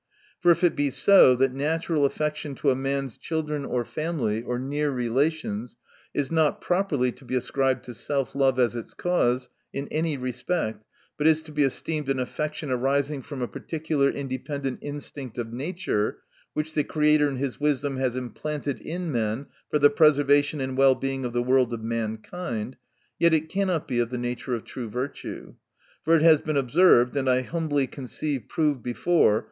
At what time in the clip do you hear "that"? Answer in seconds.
1.35-1.53